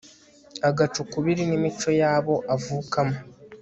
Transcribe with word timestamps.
agaca 0.69 0.97
ukubiri 1.05 1.41
n'imico 1.49 1.89
y'abo 1.99 2.35
avukamo 2.55 3.17